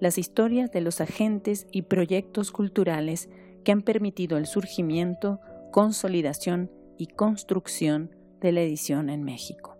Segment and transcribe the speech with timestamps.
[0.00, 3.28] las historias de los agentes y proyectos culturales
[3.64, 5.40] que han permitido el surgimiento,
[5.72, 9.76] consolidación y construcción de la edición en México.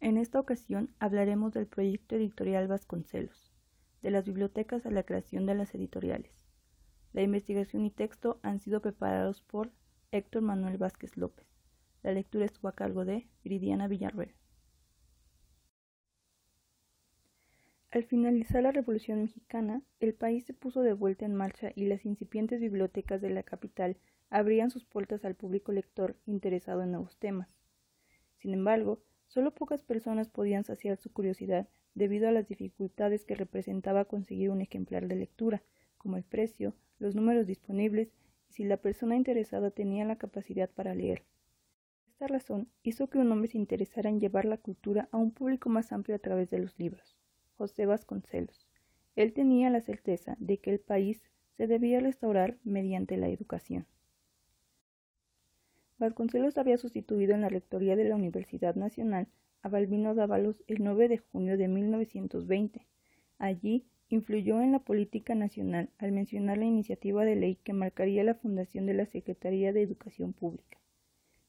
[0.00, 3.52] En esta ocasión hablaremos del proyecto editorial Vasconcelos,
[4.02, 6.46] de las bibliotecas a la creación de las editoriales.
[7.12, 9.72] La investigación y texto han sido preparados por
[10.12, 11.46] Héctor Manuel Vázquez López.
[12.02, 14.34] La lectura estuvo a cargo de Viridiana Villarreal.
[17.92, 22.04] Al finalizar la Revolución Mexicana, el país se puso de vuelta en marcha y las
[22.04, 23.96] incipientes bibliotecas de la capital
[24.28, 27.48] abrían sus puertas al público lector interesado en nuevos temas.
[28.38, 34.04] Sin embargo, solo pocas personas podían saciar su curiosidad debido a las dificultades que representaba
[34.04, 35.62] conseguir un ejemplar de lectura,
[35.96, 38.12] como el precio, los números disponibles
[38.50, 41.24] y si la persona interesada tenía la capacidad para leer.
[42.08, 45.68] Esta razón hizo que un hombre se interesara en llevar la cultura a un público
[45.68, 47.16] más amplio a través de los libros.
[47.56, 48.68] José Vasconcelos.
[49.14, 51.22] Él tenía la certeza de que el país
[51.56, 53.86] se debía restaurar mediante la educación.
[55.98, 59.28] Vasconcelos había sustituido en la rectoría de la Universidad Nacional
[59.62, 62.86] a Balbino Dávalos el 9 de junio de 1920.
[63.38, 68.34] Allí influyó en la política nacional al mencionar la iniciativa de ley que marcaría la
[68.34, 70.78] fundación de la Secretaría de Educación Pública.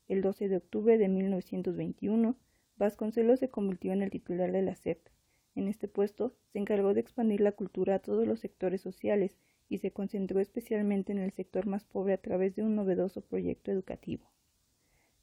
[0.08, 2.38] El 12 de octubre de 1921,
[2.78, 5.00] Vasconcelos se convirtió en el titular de la SEP,
[5.58, 9.38] en este puesto se encargó de expandir la cultura a todos los sectores sociales
[9.70, 13.72] y se concentró especialmente en el sector más pobre a través de un novedoso proyecto
[13.72, 14.30] educativo.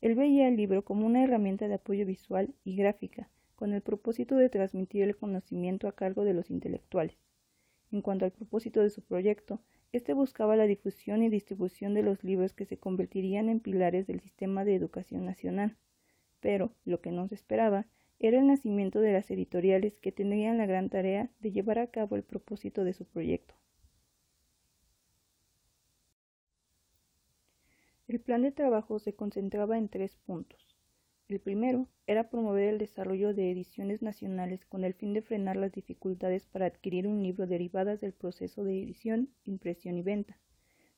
[0.01, 4.37] Él veía el libro como una herramienta de apoyo visual y gráfica, con el propósito
[4.37, 7.17] de transmitir el conocimiento a cargo de los intelectuales.
[7.93, 9.61] En cuanto al propósito de su proyecto,
[9.93, 14.21] éste buscaba la difusión y distribución de los libros que se convertirían en pilares del
[14.21, 15.77] sistema de educación nacional.
[16.41, 17.87] Pero, lo que no se esperaba,
[18.19, 22.17] era el nacimiento de las editoriales que tendrían la gran tarea de llevar a cabo
[22.17, 23.55] el propósito de su proyecto.
[28.07, 30.77] El plan de trabajo se concentraba en tres puntos.
[31.27, 35.73] El primero era promover el desarrollo de ediciones nacionales con el fin de frenar las
[35.73, 40.39] dificultades para adquirir un libro derivadas del proceso de edición, impresión y venta.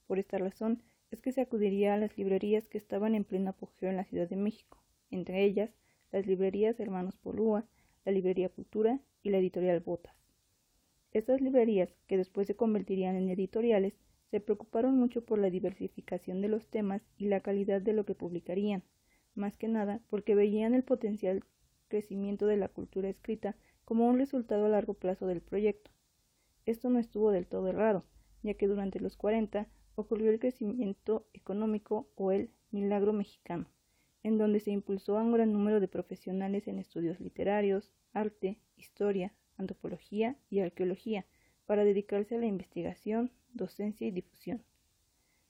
[0.08, 0.82] Por esta razón
[1.12, 4.28] es que se acudiría a las librerías que estaban en pleno apogeo en la Ciudad
[4.28, 5.70] de México, entre ellas
[6.12, 7.64] las librerías Hermanos Polúa,
[8.04, 10.14] la Librería Cultura y la Editorial Botas.
[11.12, 13.98] Estas librerías, que después se convertirían en editoriales,
[14.30, 18.14] se preocuparon mucho por la diversificación de los temas y la calidad de lo que
[18.14, 18.82] publicarían,
[19.34, 21.44] más que nada porque veían el potencial
[21.88, 25.90] crecimiento de la cultura escrita como un resultado a largo plazo del proyecto.
[26.64, 28.04] Esto no estuvo del todo errado,
[28.42, 33.68] ya que durante los 40 ocurrió el crecimiento económico o el milagro mexicano
[34.26, 39.32] en donde se impulsó a un gran número de profesionales en estudios literarios, arte, historia,
[39.56, 41.24] antropología y arqueología,
[41.64, 44.64] para dedicarse a la investigación, docencia y difusión.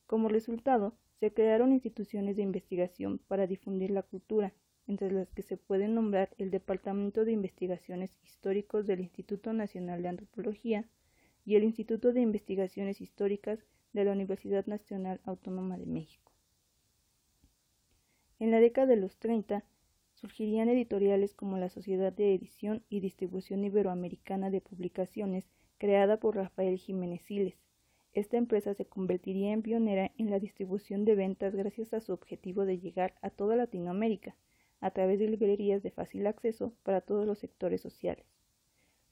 [0.06, 4.52] Como resultado, se crearon instituciones de investigación para difundir la cultura,
[4.86, 10.08] entre las que se pueden nombrar el Departamento de Investigaciones Históricos del Instituto Nacional de
[10.08, 10.84] Antropología
[11.46, 13.58] y el Instituto de Investigaciones Históricas
[13.94, 16.35] de la Universidad Nacional Autónoma de México.
[18.38, 19.64] En la década de los 30
[20.12, 25.48] surgirían editoriales como la Sociedad de Edición y Distribución Iberoamericana de Publicaciones,
[25.78, 27.56] creada por Rafael Jiménez Siles.
[28.12, 32.66] Esta empresa se convertiría en pionera en la distribución de ventas gracias a su objetivo
[32.66, 34.36] de llegar a toda Latinoamérica,
[34.80, 38.26] a través de librerías de fácil acceso para todos los sectores sociales.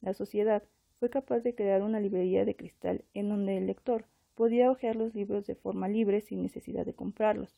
[0.03, 0.65] La sociedad
[1.01, 4.05] fue capaz de crear una librería de cristal en donde el lector
[4.35, 7.57] podía hojear los libros de forma libre sin necesidad de comprarlos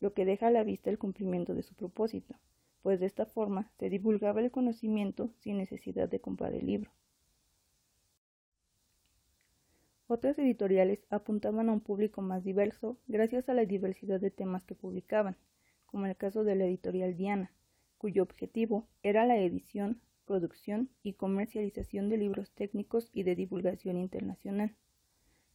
[0.00, 2.34] lo que deja a la vista el cumplimiento de su propósito,
[2.82, 6.90] pues de esta forma se divulgaba el conocimiento sin necesidad de comprar el libro.
[10.08, 14.76] Otras editoriales apuntaban a un público más diverso gracias a la diversidad de temas que
[14.76, 15.36] publicaban,
[15.86, 17.52] como el caso de la editorial Diana,
[17.98, 24.76] cuyo objetivo era la edición, producción y comercialización de libros técnicos y de divulgación internacional.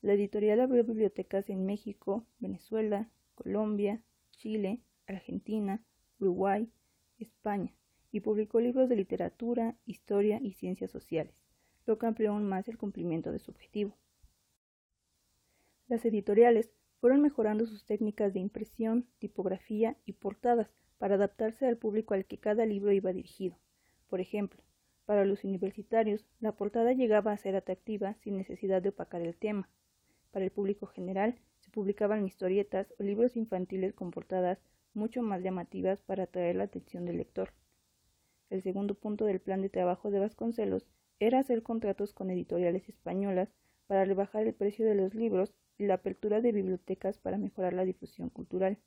[0.01, 4.01] La editorial abrió bibliotecas en México, Venezuela, Colombia,
[4.41, 5.83] Chile, Argentina,
[6.19, 6.67] Uruguay,
[7.19, 7.75] España,
[8.11, 11.35] y publicó libros de literatura, historia y ciencias sociales,
[11.85, 13.95] lo que amplió aún más el cumplimiento de su objetivo.
[15.87, 22.15] Las editoriales fueron mejorando sus técnicas de impresión, tipografía y portadas para adaptarse al público
[22.15, 23.59] al que cada libro iba dirigido.
[24.07, 24.63] Por ejemplo,
[25.05, 29.69] para los universitarios, la portada llegaba a ser atractiva sin necesidad de opacar el tema.
[30.31, 31.37] Para el público general,
[31.71, 34.61] publicaban historietas o libros infantiles con portadas
[34.93, 37.53] mucho más llamativas para atraer la atención del lector.
[38.49, 40.85] El segundo punto del plan de trabajo de Vasconcelos
[41.19, 43.53] era hacer contratos con editoriales españolas
[43.87, 47.85] para rebajar el precio de los libros y la apertura de bibliotecas para mejorar la
[47.85, 48.77] difusión cultural.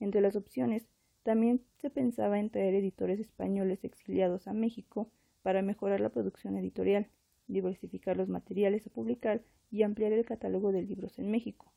[0.00, 0.88] Entre las opciones,
[1.22, 5.10] también se pensaba en traer editores españoles exiliados a México
[5.42, 7.08] para mejorar la producción editorial,
[7.46, 11.72] diversificar los materiales a publicar y ampliar el catálogo de libros en México.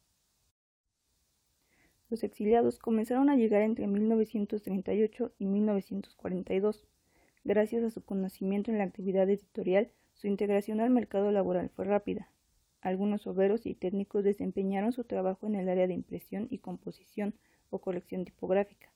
[2.14, 6.86] Los exiliados comenzaron a llegar entre 1938 y 1942.
[7.44, 12.30] Gracias a su conocimiento en la actividad editorial, su integración al mercado laboral fue rápida.
[12.82, 17.34] Algunos obreros y técnicos desempeñaron su trabajo en el área de impresión y composición
[17.72, 18.94] o colección tipográfica.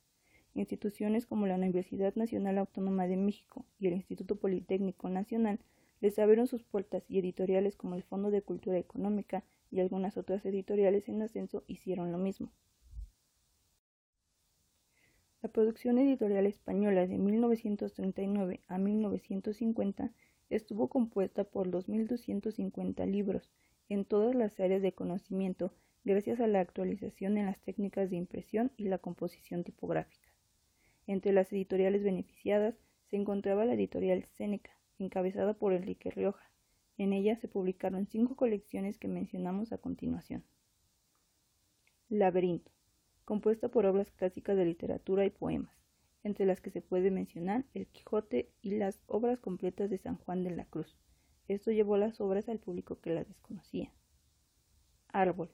[0.53, 5.57] Instituciones como la Universidad Nacional Autónoma de México y el Instituto Politécnico Nacional
[6.01, 10.45] les abrieron sus puertas y editoriales como el Fondo de Cultura Económica y algunas otras
[10.45, 12.51] editoriales en ascenso hicieron lo mismo.
[15.43, 20.11] La producción editorial española de 1939 a 1950
[20.49, 23.51] estuvo compuesta por 2.250 libros
[23.87, 25.73] en todas las áreas de conocimiento
[26.03, 30.27] gracias a la actualización en las técnicas de impresión y la composición tipográfica.
[31.05, 32.75] Entre las editoriales beneficiadas
[33.05, 36.51] se encontraba la editorial Seneca, encabezada por Enrique Rioja.
[36.97, 40.43] En ella se publicaron cinco colecciones que mencionamos a continuación.
[42.09, 42.71] Laberinto,
[43.27, 45.75] compuesta por obras clásicas de literatura y poemas,
[46.23, 50.45] entre las que se puede mencionar El Quijote y las obras completas de San Juan
[50.45, 50.97] de la Cruz.
[51.49, 53.91] Esto llevó las obras al público que las desconocía.
[55.09, 55.51] Árbol,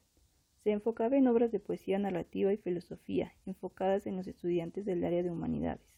[0.64, 5.24] se enfocaba en obras de poesía narrativa y filosofía, enfocadas en los estudiantes del área
[5.24, 5.98] de humanidades.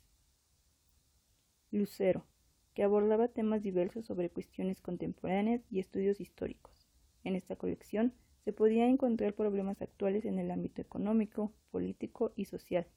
[1.71, 2.25] Lucero,
[2.73, 6.87] que abordaba temas diversos sobre cuestiones contemporáneas y estudios históricos.
[7.25, 8.13] En esta colección
[8.45, 12.87] se podía encontrar problemas actuales en el ámbito económico, político y social.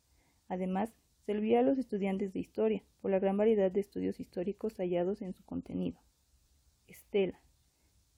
[0.47, 5.23] Además, servía a los estudiantes de historia por la gran variedad de estudios históricos hallados
[5.23, 5.99] en su contenido.
[6.87, 7.41] Estela,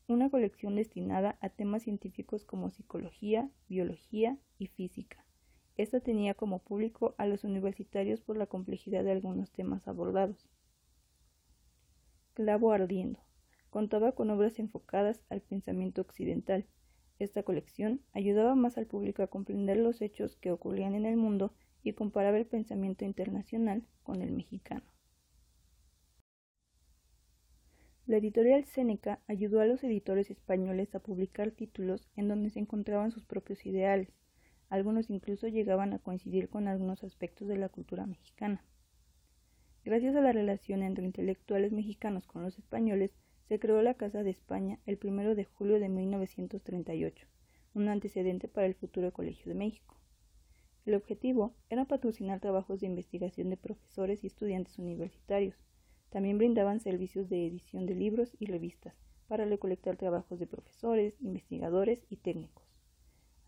[0.08, 5.24] una colección destinada a temas científicos como psicología, biología y física.
[5.76, 10.50] Esta tenía como público a los universitarios por la complejidad de algunos temas abordados.
[12.34, 13.20] Clavo ardiendo.
[13.70, 16.66] Contaba con obras enfocadas al pensamiento occidental.
[17.20, 21.52] Esta colección ayudaba más al público a comprender los hechos que ocurrían en el mundo
[21.82, 24.82] y comparaba el pensamiento internacional con el mexicano.
[28.06, 33.12] La editorial Seneca ayudó a los editores españoles a publicar títulos en donde se encontraban
[33.12, 34.08] sus propios ideales.
[34.70, 38.64] Algunos incluso llegaban a coincidir con algunos aspectos de la cultura mexicana.
[39.84, 43.14] Gracias a la relación entre intelectuales mexicanos con los españoles,
[43.50, 47.26] se creó la Casa de España el 1 de julio de 1938,
[47.74, 49.96] un antecedente para el futuro Colegio de México.
[50.86, 55.56] El objetivo era patrocinar trabajos de investigación de profesores y estudiantes universitarios,
[56.10, 58.94] también brindaban servicios de edición de libros y revistas
[59.26, 62.62] para recolectar trabajos de profesores, investigadores y técnicos.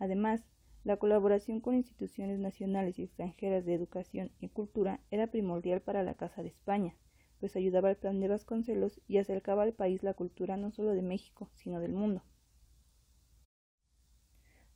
[0.01, 0.43] Además,
[0.83, 6.15] la colaboración con instituciones nacionales y extranjeras de educación y cultura era primordial para la
[6.15, 6.97] Casa de España,
[7.43, 11.03] pues ayudaba al plan de Vasconcelos y acercaba al país la cultura no solo de
[11.03, 12.23] México, sino del mundo.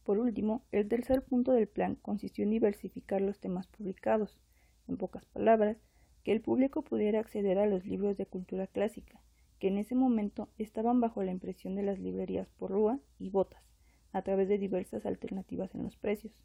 [0.02, 4.40] Por último, el tercer punto del plan consistió en diversificar los temas publicados.
[4.88, 5.76] En pocas palabras,
[6.24, 9.20] que el público pudiera acceder a los libros de cultura clásica,
[9.60, 13.62] que en ese momento estaban bajo la impresión de las librerías por rúa y botas,
[14.10, 16.42] a través de diversas alternativas en los precios.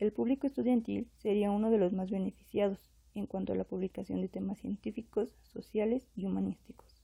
[0.00, 4.28] El público estudiantil sería uno de los más beneficiados en cuanto a la publicación de
[4.28, 7.02] temas científicos, sociales y humanísticos.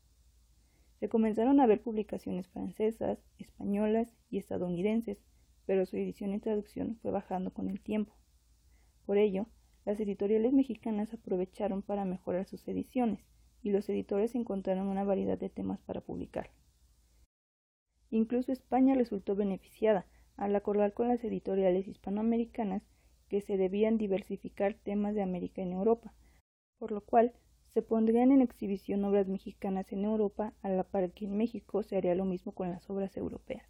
[0.98, 5.18] Se comenzaron a ver publicaciones francesas, españolas y estadounidenses,
[5.64, 8.14] pero su edición y traducción fue bajando con el tiempo.
[9.06, 9.46] Por ello,
[9.86, 13.24] las editoriales mexicanas aprovecharon para mejorar sus ediciones
[13.62, 16.50] y los editores encontraron una variedad de temas para publicar.
[18.10, 22.82] Incluso España resultó beneficiada al acordar con las editoriales hispanoamericanas
[23.30, 26.12] que se debían diversificar temas de América en Europa,
[26.78, 27.32] por lo cual
[27.68, 31.96] se pondrían en exhibición obras mexicanas en Europa a la par que en México se
[31.96, 33.64] haría lo mismo con las obras europeas.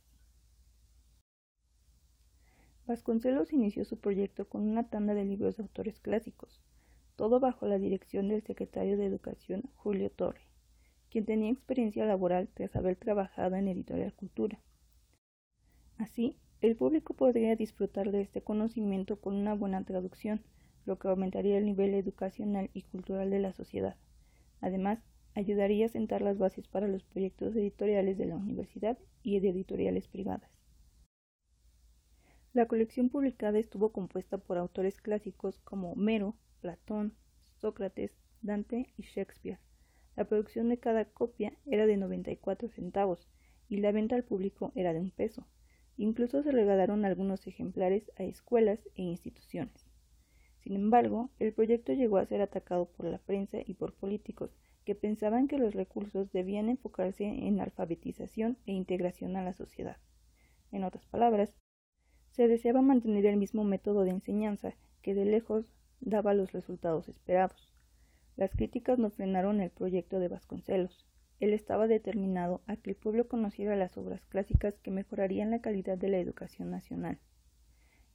[2.86, 6.62] Vasconcelos inició su proyecto con una tanda de libros de autores clásicos,
[7.14, 10.40] todo bajo la dirección del secretario de Educación Julio Torre.
[11.10, 14.60] quien tenía experiencia laboral tras haber trabajado en Editorial Cultura.
[15.98, 20.42] Así, el público podría disfrutar de este conocimiento con una buena traducción,
[20.84, 23.96] lo que aumentaría el nivel educacional y cultural de la sociedad.
[24.60, 25.02] Además,
[25.34, 30.06] ayudaría a sentar las bases para los proyectos editoriales de la universidad y de editoriales
[30.08, 30.50] privadas.
[32.52, 37.14] La colección publicada estuvo compuesta por autores clásicos como Homero, Platón,
[37.60, 39.60] Sócrates, Dante y Shakespeare.
[40.16, 43.28] La producción de cada copia era de 94 centavos
[43.68, 45.46] y la venta al público era de un peso.
[46.00, 49.86] Incluso se regalaron algunos ejemplares a escuelas e instituciones.
[50.60, 54.94] Sin embargo, el proyecto llegó a ser atacado por la prensa y por políticos que
[54.94, 59.98] pensaban que los recursos debían enfocarse en alfabetización e integración a la sociedad.
[60.72, 61.52] En otras palabras,
[62.30, 67.74] se deseaba mantener el mismo método de enseñanza que de lejos daba los resultados esperados.
[68.38, 71.09] Las críticas no frenaron el proyecto de Vasconcelos.
[71.40, 75.98] Él estaba determinado a que el pueblo conociera las obras clásicas que mejorarían la calidad
[75.98, 77.18] de la educación nacional.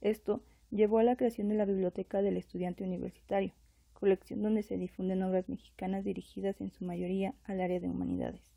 [0.00, 3.52] Esto llevó a la creación de la Biblioteca del Estudiante Universitario,
[3.94, 8.56] colección donde se difunden obras mexicanas dirigidas en su mayoría al área de humanidades.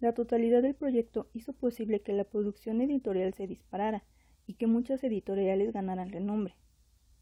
[0.00, 4.04] La totalidad del proyecto hizo posible que la producción editorial se disparara
[4.46, 6.54] y que muchas editoriales ganaran renombre.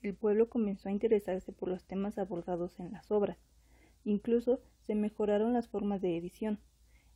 [0.02, 3.38] El pueblo comenzó a interesarse por los temas abordados en las obras.
[4.04, 6.58] Incluso se mejoraron las formas de edición.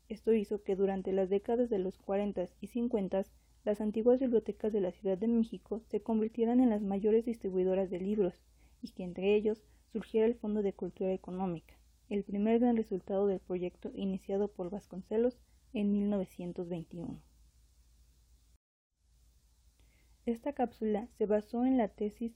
[0.08, 3.24] Esto hizo que durante las décadas de los 40 y 50
[3.64, 7.98] las antiguas bibliotecas de la Ciudad de México se convirtieran en las mayores distribuidoras de
[7.98, 8.40] libros
[8.80, 11.74] y que entre ellos surgiera el Fondo de Cultura Económica,
[12.08, 15.40] el primer gran resultado del proyecto iniciado por Vasconcelos
[15.72, 17.20] en 1921.
[20.26, 22.32] Esta cápsula se basó en la tesis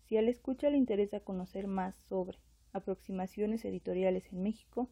[0.05, 2.39] Si al escucha le interesa conocer más sobre
[2.73, 4.89] aproximaciones editoriales en México,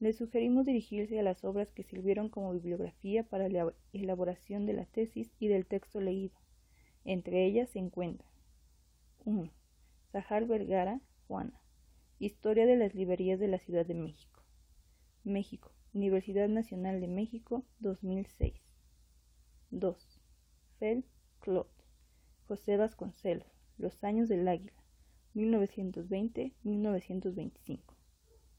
[0.00, 4.84] le sugerimos dirigirse a las obras que sirvieron como bibliografía para la elaboración de la
[4.84, 6.36] tesis y del texto leído.
[7.04, 8.30] Entre ellas se encuentran
[9.24, 9.50] 1.
[10.12, 11.60] Sahar Vergara, Juana.
[12.18, 14.42] Historia de las librerías de la Ciudad de México.
[15.24, 18.54] México, Universidad Nacional de México, 2006.
[19.72, 20.20] 2.
[20.78, 21.04] Fel
[21.40, 21.68] Clot.
[22.46, 23.48] José Vasconcelos.
[23.78, 24.80] Los años del águila.
[25.34, 27.80] 1920-1925.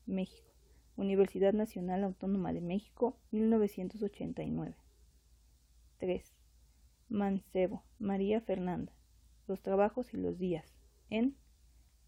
[0.05, 0.51] México.
[0.97, 4.75] Universidad Nacional Autónoma de México, 1989.
[5.97, 6.35] 3.
[7.07, 8.91] Mancebo, María Fernanda.
[9.47, 10.75] Los trabajos y los días.
[11.09, 11.37] En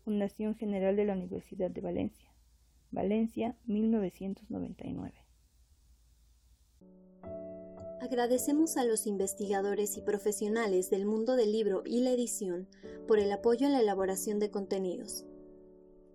[0.03, 2.31] Fundación General de la Universidad de Valencia.
[2.91, 5.13] Valencia, 1999.
[8.01, 12.67] Agradecemos a los investigadores y profesionales del mundo del libro y la edición
[13.07, 15.25] por el apoyo en la elaboración de contenidos.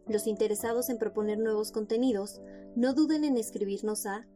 [0.06, 2.42] Los interesados en proponer nuevos contenidos,
[2.76, 4.26] no duden en escribirnos a